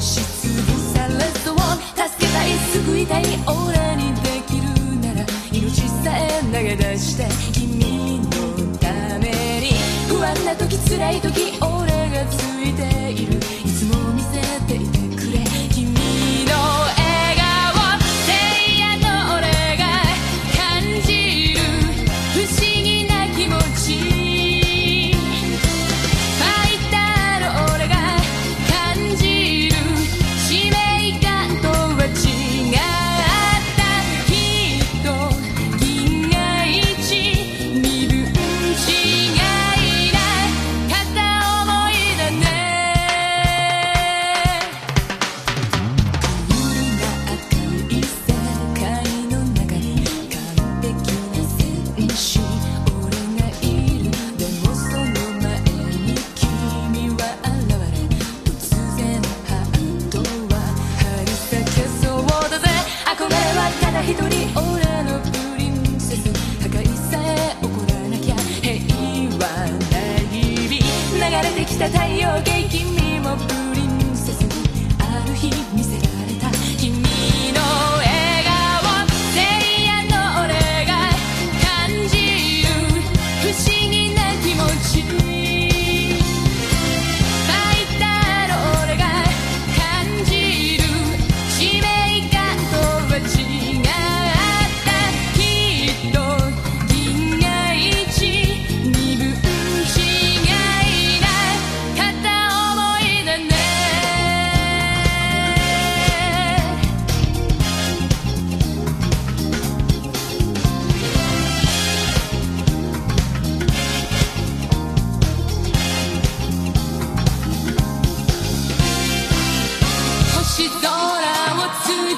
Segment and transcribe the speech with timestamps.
[0.00, 1.14] し潰され
[1.44, 1.56] そう
[1.94, 4.62] 助けたい救いたい俺にできる
[5.00, 9.72] なら命さえ投げ出して君のために
[10.08, 11.69] 不安な時辛い時
[72.68, 74.46] 君もプリンセス。
[75.00, 75.89] ある日見せ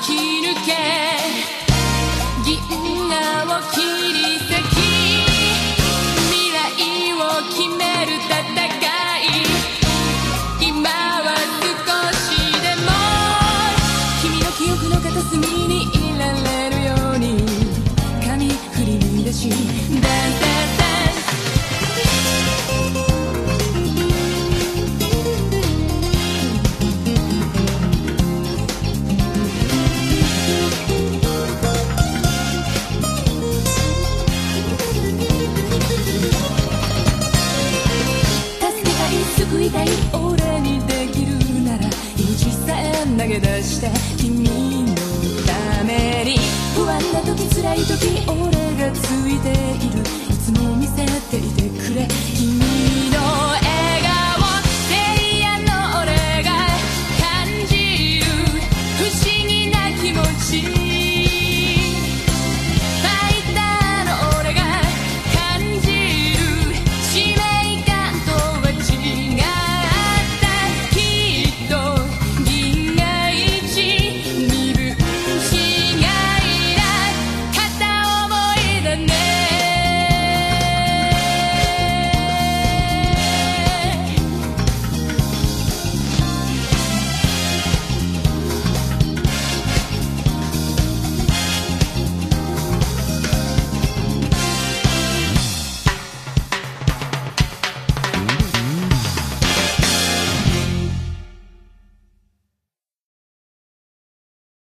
[0.00, 0.72] き抜け。
[2.44, 2.58] 銀
[3.08, 3.80] 河を切
[4.12, 4.31] り
[40.12, 41.86] 俺にできるなら
[42.16, 42.50] 意地
[43.18, 44.44] 投げ出して君
[44.84, 44.94] の
[45.46, 46.62] ために。
[46.74, 48.11] 不安な時辛い時